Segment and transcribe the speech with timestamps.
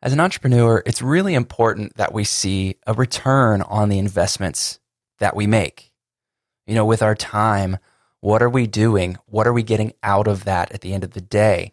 [0.00, 4.78] As an entrepreneur, it's really important that we see a return on the investments
[5.18, 5.90] that we make.
[6.68, 7.78] You know, with our time,
[8.20, 9.16] what are we doing?
[9.26, 11.72] What are we getting out of that at the end of the day?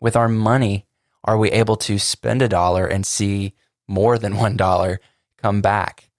[0.00, 0.86] With our money,
[1.24, 3.54] are we able to spend a dollar and see
[3.88, 5.00] more than one dollar
[5.38, 6.10] come back?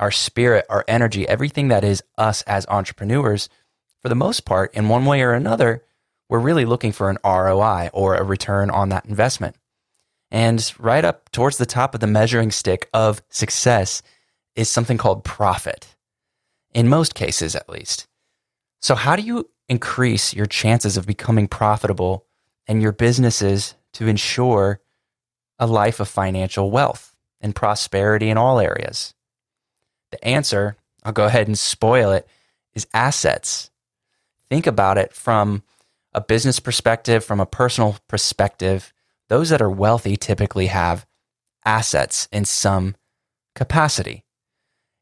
[0.00, 3.48] Our spirit, our energy, everything that is us as entrepreneurs,
[4.02, 5.84] for the most part, in one way or another,
[6.28, 9.54] we're really looking for an ROI or a return on that investment.
[10.34, 14.02] And right up towards the top of the measuring stick of success
[14.56, 15.94] is something called profit,
[16.72, 18.08] in most cases at least.
[18.82, 22.26] So, how do you increase your chances of becoming profitable
[22.66, 24.80] and your businesses to ensure
[25.60, 29.14] a life of financial wealth and prosperity in all areas?
[30.10, 32.26] The answer, I'll go ahead and spoil it,
[32.72, 33.70] is assets.
[34.50, 35.62] Think about it from
[36.12, 38.92] a business perspective, from a personal perspective.
[39.28, 41.06] Those that are wealthy typically have
[41.64, 42.94] assets in some
[43.54, 44.24] capacity.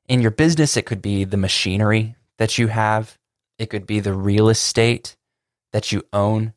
[0.09, 3.19] In your business, it could be the machinery that you have,
[3.59, 5.17] it could be the real estate
[5.73, 6.53] that you own,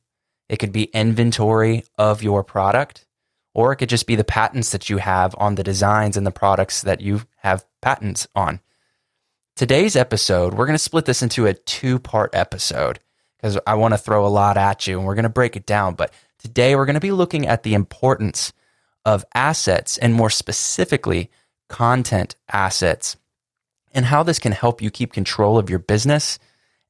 [0.50, 3.06] it could be inventory of your product,
[3.54, 6.32] or it could just be the patents that you have on the designs and the
[6.32, 8.60] products that you have patents on.
[9.56, 13.00] Today's episode, we're going to split this into a two part episode
[13.38, 15.66] because I want to throw a lot at you and we're going to break it
[15.66, 15.96] down.
[15.96, 16.14] But
[16.46, 18.54] today we're going to be looking at the importance
[19.04, 21.32] of assets and more specifically,
[21.70, 23.18] content assets
[23.96, 26.38] and how this can help you keep control of your business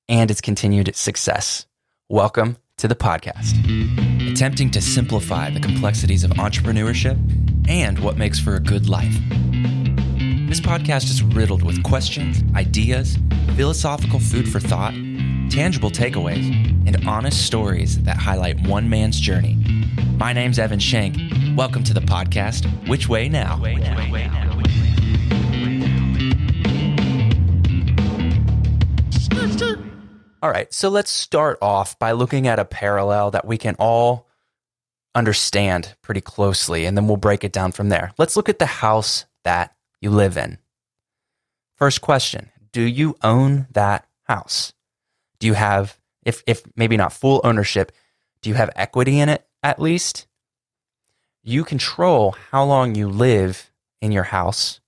[0.10, 1.68] and its continued success.
[2.10, 3.54] Welcome to the podcast.
[4.30, 7.18] Attempting to simplify the complexities of entrepreneurship
[7.70, 9.16] and what makes for a good life.
[10.50, 13.18] This podcast is riddled with questions, ideas,
[13.56, 14.94] philosophical food for thought,
[15.50, 16.46] tangible takeaways,
[16.86, 19.58] and honest stories that highlight one man's journey.
[20.18, 21.18] My name's Evan Shank.
[21.58, 23.58] Welcome to the podcast, Which Way Now?
[23.58, 23.98] Which way now?
[23.98, 24.46] Which way now?
[30.46, 34.28] All right, so let's start off by looking at a parallel that we can all
[35.16, 38.12] understand pretty closely, and then we'll break it down from there.
[38.20, 40.60] Let's look at the house that you live in.
[41.78, 44.74] First question Do you own that house?
[45.40, 47.92] Do you have, if, if maybe not full ownership,
[48.42, 50.28] do you have equity in it at least?
[51.44, 54.80] You control how long you live in your house,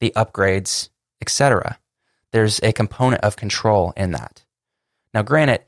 [0.00, 0.88] the upgrades,
[1.20, 1.78] etc.
[2.32, 4.44] There's a component of control in that.
[5.12, 5.62] Now, granted,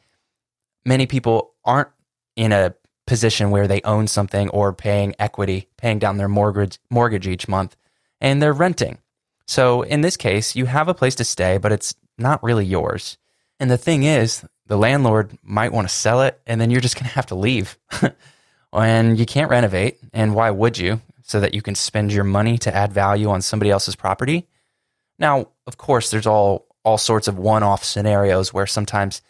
[0.85, 1.91] many people aren't
[2.35, 2.75] in a
[3.07, 7.77] position where they own something or paying equity, paying down their mortgage mortgage each month,
[8.21, 8.99] and they're renting.
[9.47, 13.17] So in this case, you have a place to stay, but it's not really yours.
[13.59, 16.97] And the thing is, the landlord might want to sell it, and then you're just
[16.97, 17.79] going to have to leave.
[18.73, 19.99] and you can't renovate.
[20.13, 21.01] And why would you?
[21.23, 24.47] So that you can spend your money to add value on somebody else's property.
[25.19, 29.21] Now, of course, there's all all sorts of one-off scenarios where sometimes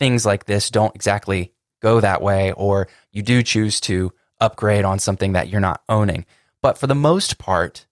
[0.00, 4.98] things like this don't exactly go that way, or you do choose to upgrade on
[4.98, 6.26] something that you're not owning.
[6.60, 7.86] But for the most part,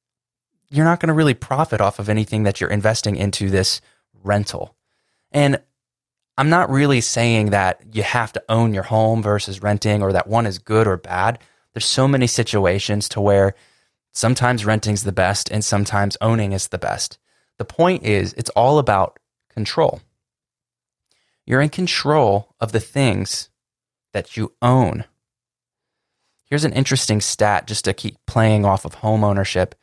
[0.70, 3.80] you're not going to really profit off of anything that you're investing into this
[4.24, 4.74] rental.
[5.30, 5.60] And
[6.42, 10.26] I'm not really saying that you have to own your home versus renting or that
[10.26, 11.38] one is good or bad.
[11.72, 13.54] There's so many situations to where
[14.10, 17.20] sometimes renting's the best and sometimes owning is the best.
[17.58, 19.20] The point is, it's all about
[19.50, 20.00] control.
[21.46, 23.48] You're in control of the things
[24.12, 25.04] that you own.
[26.46, 29.76] Here's an interesting stat just to keep playing off of home ownership.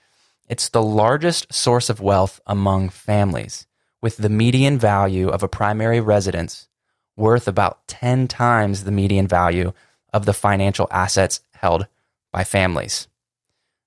[0.49, 3.65] It's the largest source of wealth among families,
[4.01, 6.67] with the median value of a primary residence
[7.15, 9.73] worth about 10 times the median value
[10.13, 11.87] of the financial assets held
[12.31, 13.07] by families.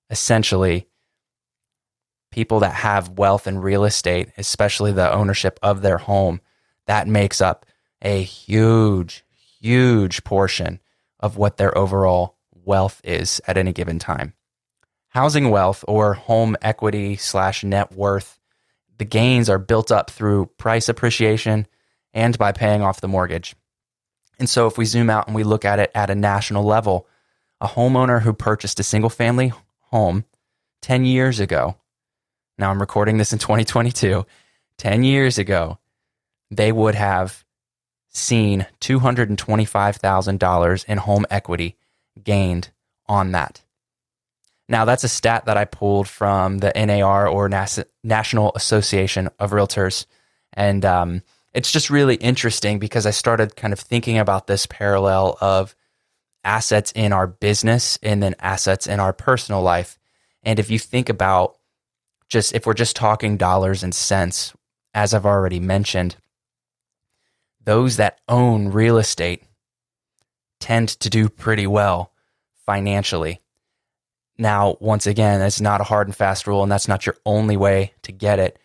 [0.09, 0.87] Essentially,
[2.31, 6.41] people that have wealth in real estate, especially the ownership of their home,
[6.85, 7.65] that makes up
[8.01, 9.23] a huge,
[9.59, 10.79] huge portion
[11.19, 14.33] of what their overall wealth is at any given time.
[15.09, 18.39] Housing wealth or home equity slash net worth,
[18.97, 21.67] the gains are built up through price appreciation
[22.13, 23.55] and by paying off the mortgage.
[24.39, 27.07] And so if we zoom out and we look at it at a national level,
[27.61, 30.25] a homeowner who purchased a single family home
[30.81, 31.77] 10 years ago,
[32.57, 34.25] now I'm recording this in 2022,
[34.77, 35.79] 10 years ago,
[36.51, 37.43] they would have
[38.09, 41.77] seen $225,000 in home equity
[42.23, 42.69] gained
[43.07, 43.62] on that.
[44.69, 49.51] Now, that's a stat that I pulled from the NAR or Nas- National Association of
[49.51, 50.05] Realtors.
[50.53, 51.21] And um,
[51.53, 55.75] it's just really interesting because I started kind of thinking about this parallel of
[56.43, 59.97] assets in our business and then assets in our personal life.
[60.43, 61.57] And if you think about
[62.27, 64.53] just if we're just talking dollars and cents,
[64.93, 66.15] as I've already mentioned,
[67.63, 69.43] those that own real estate
[70.59, 72.11] tend to do pretty well
[72.65, 73.39] financially.
[74.37, 77.57] Now, once again, it's not a hard and fast rule, and that's not your only
[77.57, 78.57] way to get it.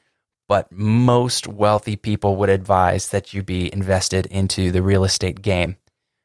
[0.49, 5.77] But most wealthy people would advise that you be invested into the real estate game.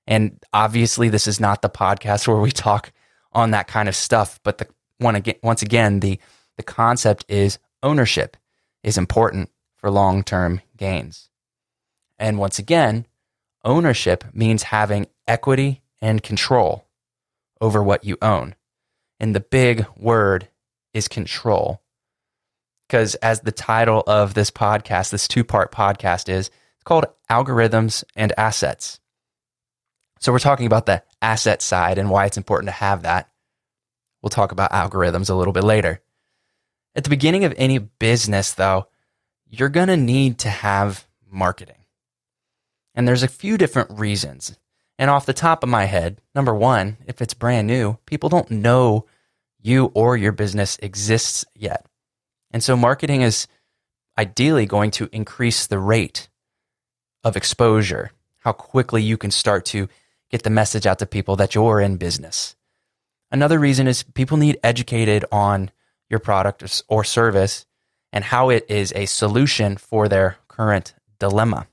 [0.08, 2.92] And obviously, this is not the podcast where we talk
[3.34, 4.40] on that kind of stuff.
[4.44, 4.68] But the
[4.98, 6.20] one again, once again, the
[6.56, 8.38] the concept is ownership
[8.84, 11.30] is important for long term gains.
[12.18, 13.06] And once again,
[13.66, 16.86] ownership means having equity and control
[17.60, 18.56] over what you own.
[19.24, 20.50] And the big word
[20.94, 21.82] is control.
[22.86, 28.04] Because as the title of this podcast, this two part podcast is, it's called Algorithms
[28.18, 29.00] and Assets.
[30.20, 33.30] So we're talking about the asset side and why it's important to have that.
[34.22, 36.02] We'll talk about algorithms a little bit later.
[36.94, 38.88] At the beginning of any business, though,
[39.50, 41.86] you're going to need to have marketing.
[42.94, 44.58] And there's a few different reasons.
[45.00, 48.52] And off the top of my head, number one, if it's brand new, people don't
[48.52, 49.06] know
[49.64, 51.86] you or your business exists yet.
[52.52, 53.48] And so marketing is
[54.18, 56.30] ideally going to increase the rate
[57.24, 59.88] of exposure, how quickly you can start to
[60.30, 62.56] get the message out to people that you're in business.
[63.32, 65.72] Another reason is people need educated on
[66.10, 67.66] your product or service
[68.12, 71.66] and how it is a solution for their current dilemma.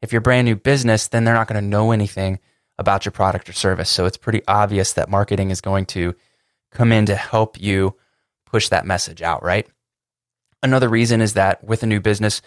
[0.00, 2.38] If you're brand new business, then they're not going to know anything
[2.78, 3.90] about your product or service.
[3.90, 6.14] So it's pretty obvious that marketing is going to
[6.76, 7.96] come in to help you
[8.44, 9.66] push that message out, right?
[10.62, 12.42] Another reason is that with a new business,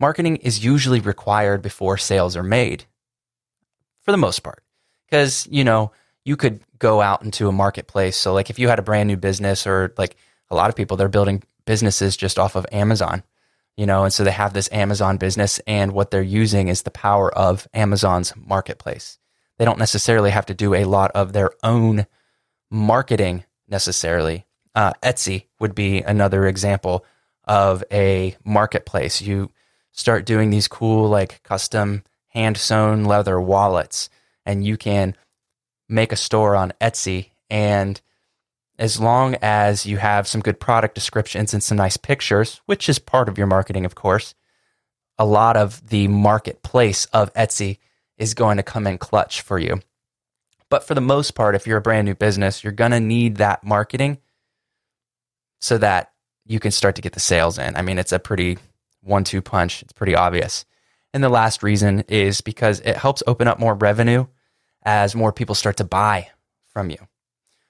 [0.00, 2.84] marketing is usually required before sales are made
[4.02, 4.62] for the most part.
[5.06, 5.92] Because, you know,
[6.24, 8.16] you could go out into a marketplace.
[8.16, 10.16] So, like, if you had a brand new business, or like
[10.50, 13.22] a lot of people, they're building businesses just off of Amazon,
[13.76, 16.90] you know, and so they have this Amazon business, and what they're using is the
[16.90, 19.18] power of Amazon's marketplace.
[19.58, 22.06] They don't necessarily have to do a lot of their own
[22.70, 23.44] marketing
[23.74, 24.46] necessarily.
[24.76, 27.04] Uh, Etsy would be another example
[27.42, 29.20] of a marketplace.
[29.20, 29.50] You
[29.90, 34.08] start doing these cool, like custom hand sewn leather wallets,
[34.46, 35.16] and you can
[35.88, 37.30] make a store on Etsy.
[37.50, 38.00] And
[38.78, 43.00] as long as you have some good product descriptions and some nice pictures, which is
[43.00, 44.36] part of your marketing, of course,
[45.18, 47.78] a lot of the marketplace of Etsy
[48.18, 49.80] is going to come in clutch for you.
[50.74, 53.36] But for the most part, if you're a brand new business, you're going to need
[53.36, 54.18] that marketing
[55.60, 56.10] so that
[56.44, 57.76] you can start to get the sales in.
[57.76, 58.58] I mean, it's a pretty
[59.00, 60.64] one two punch, it's pretty obvious.
[61.12, 64.26] And the last reason is because it helps open up more revenue
[64.82, 66.30] as more people start to buy
[66.66, 66.98] from you.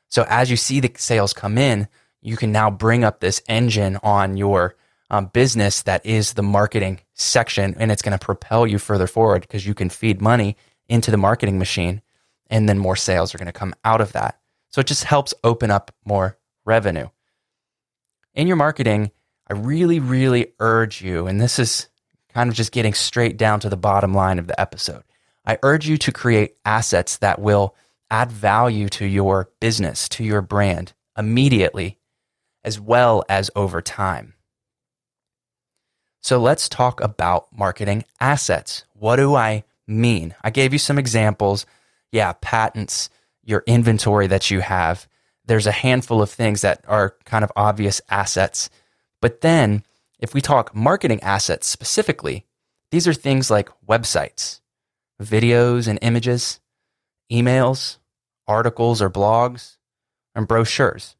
[0.08, 1.88] So as you see the sales come in,
[2.22, 4.76] you can now bring up this engine on your
[5.10, 9.42] um, business that is the marketing section, and it's going to propel you further forward
[9.42, 10.56] because you can feed money
[10.88, 12.00] into the marketing machine,
[12.48, 14.38] and then more sales are going to come out of that.
[14.70, 17.08] So it just helps open up more revenue.
[18.34, 19.10] In your marketing,
[19.48, 21.88] I really, really urge you, and this is
[22.32, 25.04] kind of just getting straight down to the bottom line of the episode.
[25.46, 27.76] I urge you to create assets that will
[28.10, 31.98] add value to your business, to your brand immediately,
[32.64, 34.34] as well as over time.
[36.22, 38.84] So let's talk about marketing assets.
[38.94, 40.34] What do I mean?
[40.42, 41.66] I gave you some examples.
[42.14, 43.10] Yeah, patents,
[43.42, 45.08] your inventory that you have.
[45.44, 48.70] There's a handful of things that are kind of obvious assets.
[49.20, 49.82] But then,
[50.20, 52.46] if we talk marketing assets specifically,
[52.92, 54.60] these are things like websites,
[55.20, 56.60] videos and images,
[57.32, 57.98] emails,
[58.46, 59.78] articles or blogs,
[60.36, 61.16] and brochures.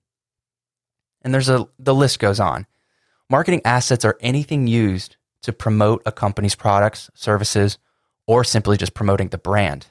[1.23, 2.69] And there's a the list goes on.
[3.29, 7.79] Marketing assets are anything used to promote a company's products, services,
[8.29, 9.89] or simply just promoting the brand.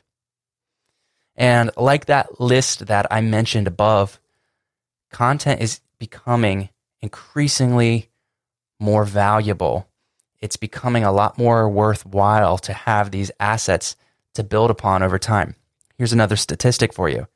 [1.35, 4.19] And like that list that I mentioned above,
[5.11, 6.69] content is becoming
[7.01, 8.09] increasingly
[8.79, 9.87] more valuable
[10.43, 13.95] it's becoming a lot more worthwhile to have these assets
[14.33, 15.55] to build upon over time.
[15.97, 17.29] Here's another statistic for you.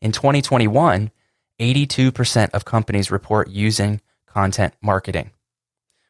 [0.00, 1.12] In 2021,
[1.60, 5.30] 82% of companies report using content marketing,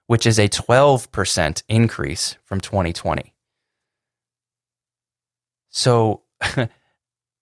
[0.06, 3.34] which is a 12% increase from 2020.
[5.68, 6.22] So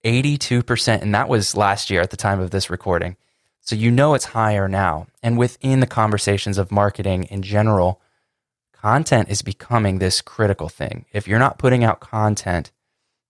[0.03, 3.17] 82%, and that was last year at the time of this recording.
[3.61, 5.07] So you know it's higher now.
[5.21, 8.01] And within the conversations of marketing in general,
[8.71, 11.05] content is becoming this critical thing.
[11.11, 12.71] If you're not putting out content,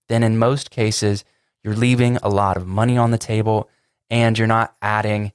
[0.08, 1.24] then in most cases,
[1.62, 3.68] you're leaving a lot of money on the table
[4.08, 5.32] and you're not adding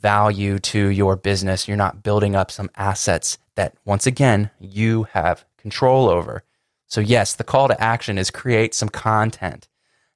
[0.00, 1.66] value to your business.
[1.66, 6.42] You're not building up some assets that, once again, you have control over.
[6.86, 9.68] So, yes, the call to action is create some content.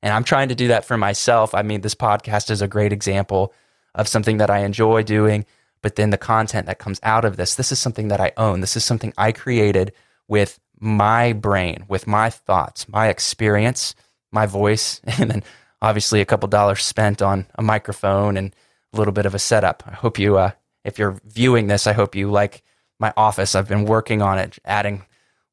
[0.02, 1.55] And I'm trying to do that for myself.
[1.55, 3.52] I mean, this podcast is a great example
[3.95, 5.45] of something that I enjoy doing,
[5.83, 8.61] but then the content that comes out of this, this is something that I own.
[8.61, 9.93] This is something I created
[10.28, 13.95] with my brain, with my thoughts, my experience,
[14.31, 15.43] my voice, and then
[15.83, 18.55] obviously a couple dollars spent on a microphone and
[18.93, 19.83] a little bit of a setup.
[19.87, 20.52] I hope you, uh,
[20.85, 22.62] if you're viewing this, I hope you like
[22.99, 23.55] my office.
[23.55, 25.05] I've been working on it, adding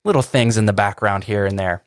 [0.03, 1.83] little things in the background here and there.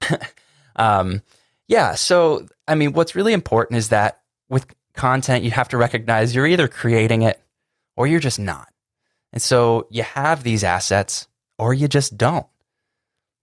[0.76, 1.22] um,
[1.68, 1.94] yeah.
[1.94, 6.46] So, I mean, what's really important is that with content, you have to recognize you're
[6.46, 7.40] either creating it
[7.96, 8.72] or you're just not.
[9.32, 12.46] And so you have these assets or you just don't.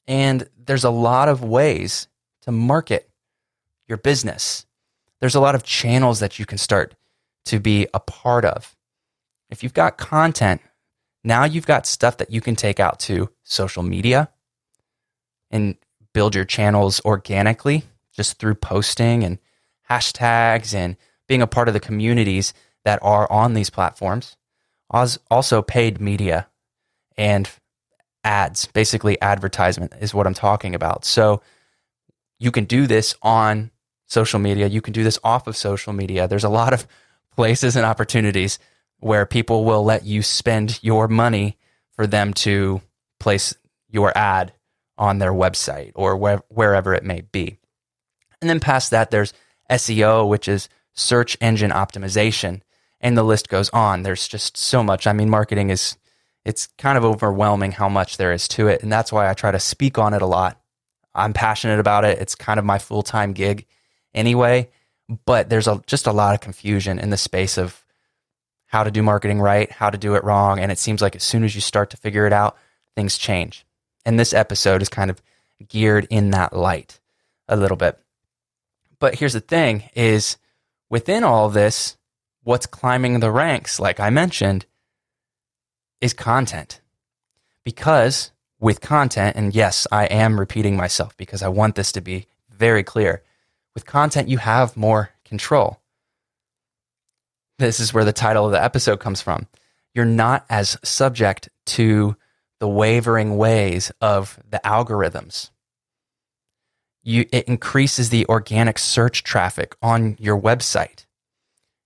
[0.08, 2.08] And there's a lot of ways
[2.42, 3.10] to market
[3.88, 4.66] your business.
[5.20, 6.96] There's a lot of channels that you can start
[7.46, 8.76] to be a part of.
[9.50, 10.62] If you've got content,
[11.24, 14.30] now you've got stuff that you can take out to social media
[15.52, 15.78] and
[16.14, 17.84] build your channels organically
[18.14, 19.40] just through posting and
[19.90, 20.96] hashtags and
[21.28, 22.54] being a part of the communities
[22.86, 24.38] that are on these platforms.
[25.30, 26.48] Also, paid media
[27.18, 27.50] and
[28.24, 31.06] ads, basically advertisement is what I'm talking about.
[31.06, 31.42] So
[32.40, 33.72] you can do this on
[34.06, 34.68] social media.
[34.68, 36.28] You can do this off of social media.
[36.28, 36.88] There's a lot of
[37.36, 38.60] places and opportunities
[39.00, 41.58] where people will let you spend your money
[41.96, 42.82] for them to
[43.20, 43.56] place
[43.90, 44.54] your ad
[44.98, 47.58] on their website or where, wherever it may be.
[48.44, 49.32] And then past that, there's
[49.72, 52.60] SEO, which is search engine optimization.
[53.00, 54.04] And the list goes on.
[54.04, 55.08] There's just so much.
[55.08, 55.96] I mean, marketing is,
[56.44, 58.84] it's kind of overwhelming how much there is to it.
[58.84, 60.60] And that's why I try to speak on it a lot.
[61.16, 62.20] I'm passionate about it.
[62.20, 63.66] It's kind of my full time gig
[64.14, 64.70] anyway.
[65.26, 67.86] But there's a, just a lot of confusion in the space of
[68.66, 70.60] how to do marketing right, how to do it wrong.
[70.60, 72.58] And it seems like as soon as you start to figure it out,
[72.94, 73.66] things change.
[74.06, 75.22] And this episode is kind of
[75.66, 77.00] geared in that light
[77.48, 78.03] a little bit.
[79.04, 80.38] But here's the thing is
[80.90, 81.98] within all this,
[82.44, 84.66] what's climbing the ranks, like I mentioned,
[86.00, 86.80] is content.
[87.66, 88.32] Because
[88.62, 92.82] with content, and yes, I am repeating myself because I want this to be very
[92.82, 93.24] clear.
[93.74, 95.82] With content, you have more control.
[97.60, 99.48] This is where the title of the episode comes from.
[99.94, 102.16] You're not as subject to
[102.62, 105.50] the wavering ways of the algorithms.
[107.04, 111.06] You, it increases the organic search traffic on your website.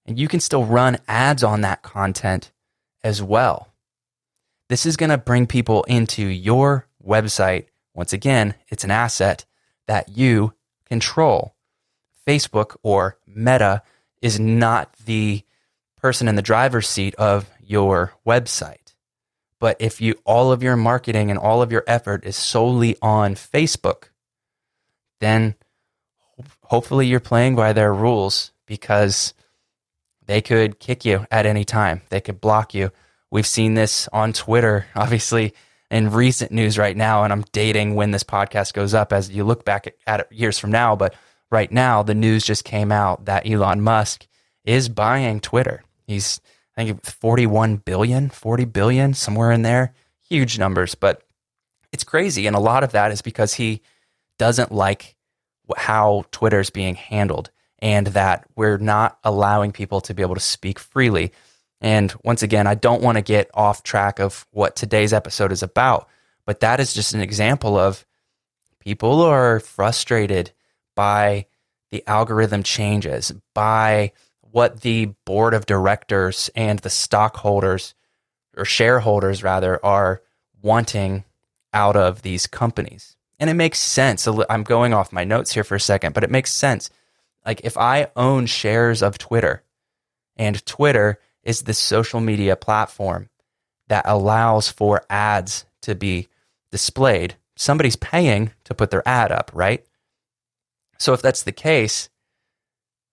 [0.05, 2.51] And you can still run ads on that content
[3.03, 3.73] as well.
[4.69, 7.65] This is going to bring people into your website.
[7.93, 9.45] Once again, it's an asset
[9.87, 10.53] that you
[10.85, 11.55] control.
[12.25, 13.81] Facebook or Meta
[14.21, 15.43] is not the
[15.97, 18.93] person in the driver's seat of your website.
[19.59, 23.35] But if you all of your marketing and all of your effort is solely on
[23.35, 24.09] Facebook,
[25.19, 25.55] then
[26.63, 29.33] hopefully you're playing by their rules because
[30.25, 32.01] they could kick you at any time.
[32.09, 32.91] They could block you.
[33.31, 35.53] We've seen this on Twitter, obviously
[35.89, 39.43] in recent news right now, and I'm dating when this podcast goes up as you
[39.43, 40.95] look back at it years from now.
[40.95, 41.15] But
[41.49, 44.27] right now, the news just came out that Elon Musk
[44.65, 45.83] is buying Twitter.
[46.05, 46.41] He's,
[46.75, 49.93] I think, 41 billion, 40 billion, somewhere in there.
[50.29, 51.23] Huge numbers, but
[51.93, 52.47] it's crazy.
[52.47, 53.81] And a lot of that is because he
[54.37, 55.15] doesn't like
[55.75, 60.41] how Twitter is being handled and that we're not allowing people to be able to
[60.41, 61.31] speak freely.
[61.81, 65.61] And once again, I don't want to get off track of what today's episode is
[65.61, 66.07] about,
[66.45, 68.05] but that is just an example of
[68.79, 70.51] people are frustrated
[70.95, 71.45] by
[71.91, 77.93] the algorithm changes, by what the board of directors and the stockholders
[78.55, 80.21] or shareholders rather are
[80.61, 81.23] wanting
[81.73, 83.16] out of these companies.
[83.39, 84.27] And it makes sense.
[84.49, 86.89] I'm going off my notes here for a second, but it makes sense.
[87.45, 89.63] Like if I own shares of Twitter
[90.35, 93.29] and Twitter is the social media platform
[93.87, 96.27] that allows for ads to be
[96.71, 99.85] displayed, somebody's paying to put their ad up, right?
[100.97, 102.09] So if that's the case,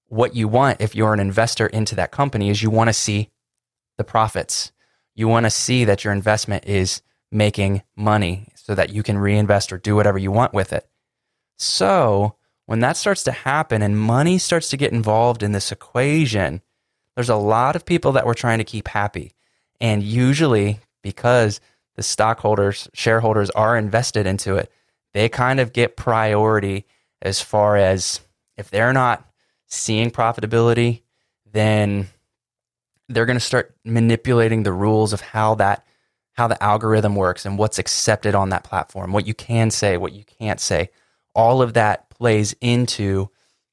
[0.09, 3.31] what you want if you're an investor into that company is you want to see
[3.99, 4.73] the profits.
[5.15, 9.75] You want to see that your investment is making money so that you can reinvest
[9.75, 10.89] or do whatever you want with it.
[11.59, 16.63] So, when that starts to happen and money starts to get involved in this equation,
[17.15, 19.35] there's a lot of people that we're trying to keep happy.
[19.83, 21.61] And usually, because
[21.97, 24.73] the stockholders, shareholders are invested into it,
[25.13, 26.87] they kind of get priority
[27.21, 28.21] as far as
[28.57, 29.29] if they're not
[29.67, 31.03] seeing profitability,
[31.53, 32.09] then
[33.11, 35.85] they're going to start manipulating the rules of how that
[36.35, 40.13] how the algorithm works and what's accepted on that platform, what you can say, what
[40.13, 40.91] you can't say.
[41.35, 43.31] All of that plays into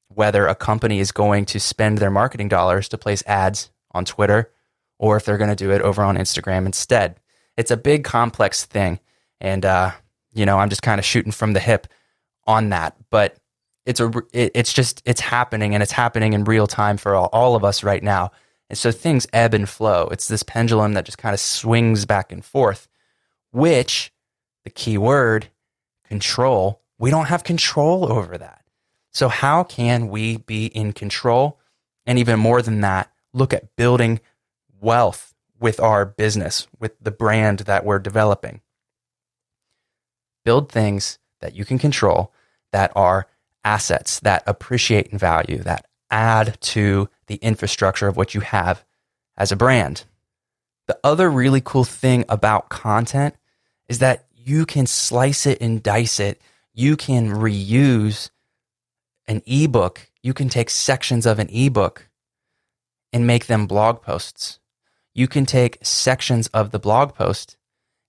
[0.08, 4.50] whether a company is going to spend their marketing dollars to place ads on Twitter
[4.98, 7.18] or if they're going to do it over on Instagram instead.
[7.56, 9.00] It's a big, complex thing.
[9.40, 9.90] And, uh,
[10.32, 11.88] you know, I'm just kind of shooting from the hip
[12.46, 12.96] on that.
[13.10, 13.36] But
[13.84, 17.56] it's a, it's just, it's happening and it's happening in real time for all, all
[17.56, 18.30] of us right now.
[18.72, 20.08] And so things ebb and flow.
[20.12, 22.88] It's this pendulum that just kind of swings back and forth,
[23.50, 24.14] which
[24.64, 25.48] the key word,
[26.08, 28.64] control, we don't have control over that.
[29.10, 31.60] So, how can we be in control?
[32.06, 34.20] And even more than that, look at building
[34.80, 38.62] wealth with our business, with the brand that we're developing.
[40.46, 42.32] Build things that you can control
[42.72, 43.26] that are
[43.66, 48.84] assets that appreciate in value, that add to the infrastructure of what you have
[49.36, 50.04] as a brand.
[50.86, 53.34] The other really cool thing about content
[53.88, 56.40] is that you can slice it and dice it.
[56.74, 58.30] You can reuse
[59.26, 62.08] an ebook, you can take sections of an ebook
[63.12, 64.58] and make them blog posts.
[65.14, 67.56] You can take sections of the blog post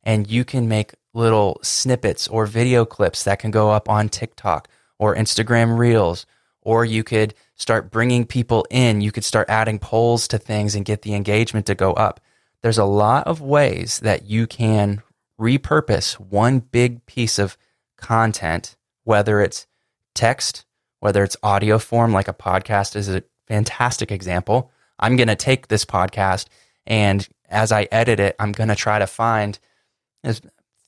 [0.03, 4.67] and you can make little snippets or video clips that can go up on TikTok
[4.97, 6.25] or Instagram Reels.
[6.63, 9.01] Or you could start bringing people in.
[9.01, 12.19] You could start adding polls to things and get the engagement to go up.
[12.61, 15.03] There's a lot of ways that you can
[15.39, 17.57] repurpose one big piece of
[17.97, 19.67] content, whether it's
[20.15, 20.65] text,
[20.99, 24.71] whether it's audio form, like a podcast is a fantastic example.
[24.99, 26.47] I'm going to take this podcast
[26.85, 29.59] and as I edit it, I'm going to try to find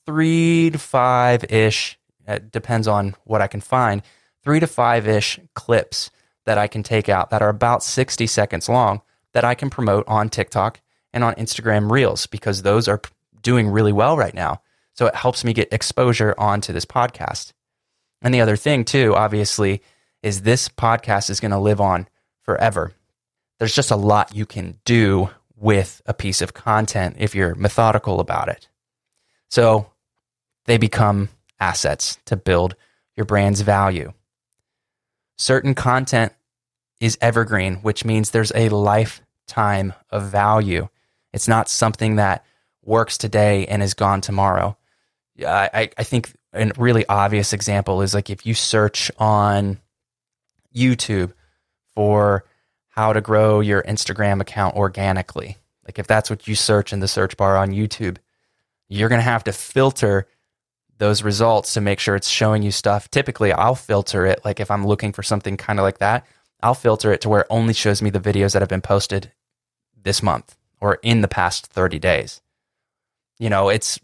[0.06, 4.02] three to five ish, it uh, depends on what I can find,
[4.46, 6.12] three to five ish clips
[6.44, 10.06] that I can take out that are about 60 seconds long that I can promote
[10.06, 10.80] on TikTok
[11.12, 13.00] and on Instagram Reels because those are
[13.42, 14.62] doing really well right now.
[14.92, 17.54] So it helps me get exposure onto this podcast.
[18.22, 19.82] And the other thing, too, obviously,
[20.22, 22.06] is this podcast is going to live on
[22.42, 22.92] forever.
[23.58, 28.20] There's just a lot you can do with a piece of content if you're methodical
[28.20, 28.68] about it.
[29.50, 29.90] So
[30.66, 32.76] they become assets to build
[33.16, 34.12] your brand's value.
[35.36, 36.32] Certain content
[37.00, 40.88] is evergreen, which means there's a lifetime of value.
[41.32, 42.44] It's not something that
[42.82, 44.76] works today and is gone tomorrow.
[45.44, 49.78] I, I think a really obvious example is like if you search on
[50.74, 51.32] YouTube
[51.94, 52.44] for
[52.88, 55.58] how to grow your Instagram account organically.
[55.84, 58.16] Like if that's what you search in the search bar on YouTube,
[58.88, 60.26] you're going to have to filter
[60.98, 63.10] those results to make sure it's showing you stuff.
[63.10, 66.26] Typically, I'll filter it like if I'm looking for something kind of like that,
[66.62, 69.32] I'll filter it to where it only shows me the videos that have been posted
[70.02, 72.40] this month or in the past 30 days.
[73.38, 73.98] You know, it's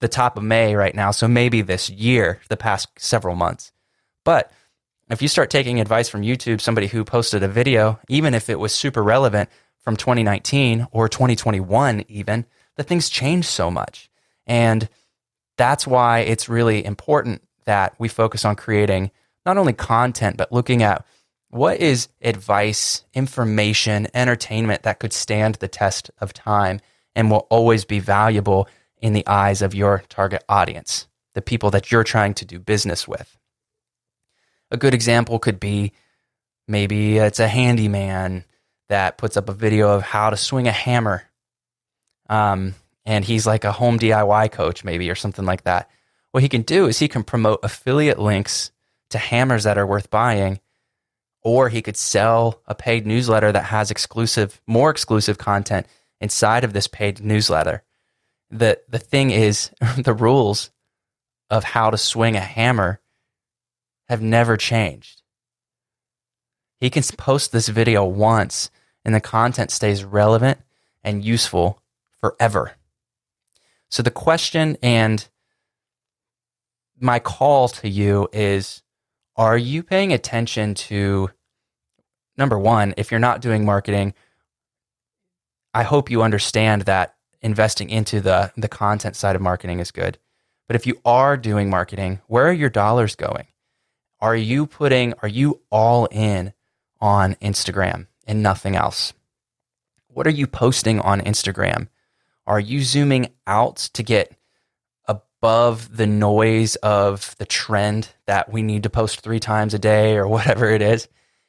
[0.00, 3.72] the top of May right now, so maybe this year, the past several months.
[4.24, 4.52] But
[5.10, 8.60] if you start taking advice from YouTube, somebody who posted a video, even if it
[8.60, 12.44] was super relevant from 2019 or 2021, even,
[12.76, 14.10] the things change so much.
[14.46, 14.88] And
[15.56, 19.10] that's why it's really important that we focus on creating
[19.44, 21.04] not only content, but looking at
[21.50, 26.80] what is advice, information, entertainment that could stand the test of time
[27.14, 31.90] and will always be valuable in the eyes of your target audience, the people that
[31.90, 33.38] you're trying to do business with.
[34.70, 35.92] A good example could be
[36.66, 38.44] maybe it's a handyman
[38.88, 41.24] that puts up a video of how to swing a hammer.
[42.28, 42.74] Um,
[43.06, 45.88] and he's like a home DIY coach, maybe, or something like that.
[46.32, 48.72] What he can do is he can promote affiliate links
[49.10, 50.60] to hammers that are worth buying,
[51.42, 55.86] or he could sell a paid newsletter that has exclusive, more exclusive content
[56.20, 57.84] inside of this paid newsletter.
[58.50, 60.70] The, the thing is, the rules
[61.48, 63.00] of how to swing a hammer
[64.08, 65.22] have never changed.
[66.80, 68.70] He can post this video once
[69.04, 70.58] and the content stays relevant
[71.04, 71.80] and useful
[72.20, 72.72] forever.
[73.90, 75.26] So the question and
[76.98, 78.82] my call to you is
[79.36, 81.30] are you paying attention to
[82.38, 84.14] number 1 if you're not doing marketing
[85.76, 90.18] I hope you understand that investing into the the content side of marketing is good.
[90.66, 93.46] But if you are doing marketing, where are your dollars going?
[94.18, 96.54] Are you putting, are you all in
[96.98, 99.12] on Instagram and nothing else?
[100.08, 101.88] What are you posting on Instagram?
[102.46, 104.32] Are you zooming out to get
[105.06, 110.16] above the noise of the trend that we need to post three times a day
[110.16, 111.08] or whatever it is?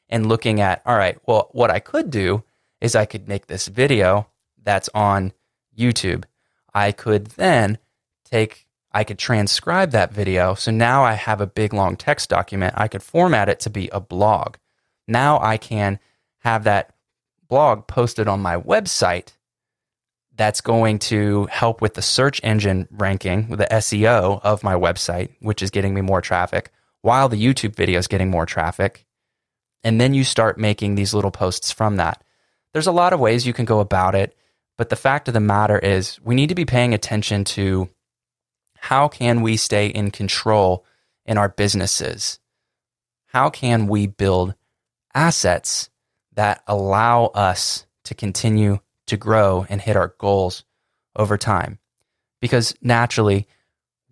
[0.10, 2.44] And looking at, all right, well, what I could do
[2.82, 4.28] is I could make this video
[4.64, 5.34] that's on
[5.78, 6.24] YouTube.
[6.74, 7.78] I could then
[8.24, 10.54] take, I could transcribe that video.
[10.54, 12.74] So now I have a big long text document.
[12.78, 14.56] I could format it to be a blog.
[15.08, 16.00] Now I can
[16.40, 16.96] have that
[17.48, 19.37] blog posted on my website
[20.38, 25.62] that's going to help with the search engine ranking, the SEO of my website, which
[25.62, 26.72] is getting me more traffic,
[27.02, 29.06] while the YouTube video is getting more traffic.
[29.84, 32.24] And then you start making these little posts from that.
[32.74, 34.38] There's a lot of ways you can go about it,
[34.78, 37.90] but the fact of the matter is we need to be paying attention to
[38.78, 40.86] how can we stay in control
[41.26, 42.40] in our businesses?
[43.28, 44.54] How can we build
[45.16, 45.90] assets
[46.34, 50.64] that allow us to continue to grow and hit our goals
[51.16, 51.80] over time?
[52.40, 53.48] Because naturally,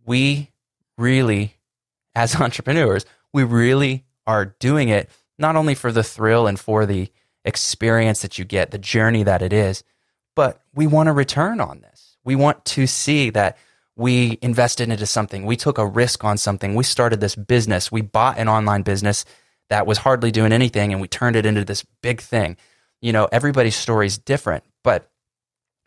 [0.05, 0.51] we
[0.97, 1.55] really,
[2.15, 7.09] as entrepreneurs, we really are doing it not only for the thrill and for the
[7.43, 9.83] experience that you get, the journey that it is,
[10.35, 12.17] but we want a return on this.
[12.23, 13.57] We want to see that
[13.95, 15.45] we invested into something.
[15.45, 16.75] We took a risk on something.
[16.75, 17.91] We started this business.
[17.91, 19.25] We bought an online business
[19.69, 22.57] that was hardly doing anything and we turned it into this big thing.
[23.05, 25.11] You know, everybody's story is different, but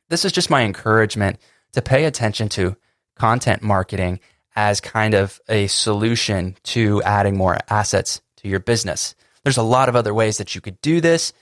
[0.08, 1.40] this is just my encouragement
[1.72, 2.76] to pay attention to
[3.16, 4.20] content marketing
[4.54, 9.16] as kind of a solution to adding more assets to your business.
[9.42, 11.32] There's a lot of other ways that you could do this,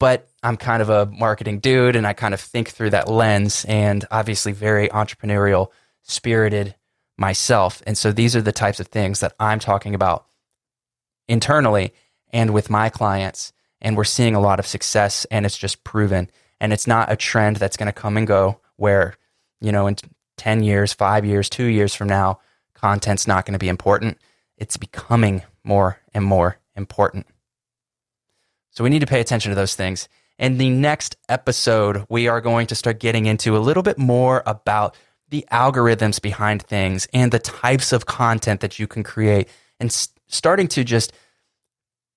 [0.00, 3.66] but I'm kind of a marketing dude and I kind of think through that lens
[3.68, 5.72] and obviously very entrepreneurial
[6.04, 6.74] spirited
[7.18, 7.82] myself.
[7.86, 10.24] And so these are the types of things that I'm talking about
[11.28, 11.92] internally
[12.32, 13.52] and with my clients.
[13.80, 16.30] And we're seeing a lot of success and it's just proven.
[16.60, 19.14] And it's not a trend that's going to come and go where,
[19.60, 19.96] you know, in
[20.36, 22.40] 10 years, five years, two years from now,
[22.74, 24.18] content's not going to be important.
[24.56, 27.26] It's becoming more and more important.
[28.70, 30.08] So we need to pay attention to those things.
[30.38, 34.42] In the next episode, we are going to start getting into a little bit more
[34.46, 34.96] about
[35.28, 39.92] the algorithms behind things and the types of content that you can create and
[40.26, 41.12] starting to just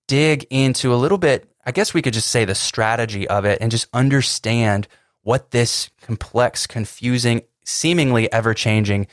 [0.07, 3.59] dig into a little bit, I guess we could just say the strategy of it
[3.61, 4.87] and just understand
[5.21, 9.07] what this complex, confusing, seemingly ever changing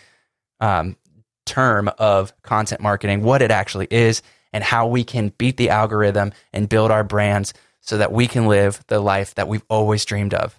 [0.61, 0.97] um,
[1.45, 6.33] term of content marketing, what it actually is, and how we can beat the algorithm
[6.53, 10.33] and build our brands so that we can live the life that we've always dreamed
[10.33, 10.59] of.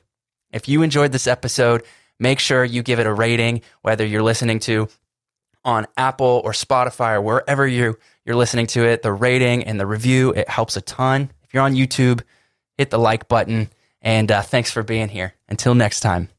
[0.52, 1.84] If you enjoyed this episode,
[2.19, 4.89] make sure you give it a rating, whether you're listening to
[5.65, 9.01] on Apple or Spotify or wherever you you're listening to it.
[9.01, 11.32] The rating and the review it helps a ton.
[11.43, 12.21] If you're on YouTube,
[12.78, 13.69] hit the like button.
[14.01, 15.34] And uh, thanks for being here.
[15.49, 16.30] Until next time.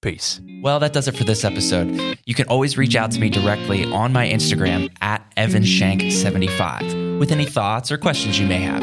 [0.00, 0.40] Peace.
[0.62, 2.16] Well, that does it for this episode.
[2.24, 7.46] You can always reach out to me directly on my Instagram at evanshank75 with any
[7.46, 8.80] thoughts or questions you may have.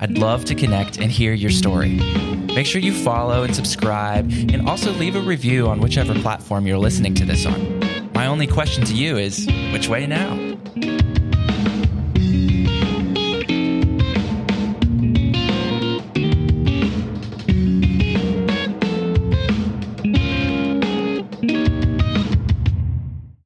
[0.00, 2.00] I'd love to connect and hear your story.
[2.54, 6.78] Make sure you follow and subscribe and also leave a review on whichever platform you're
[6.78, 7.85] listening to this on.
[8.16, 10.45] My only question to you is which way now?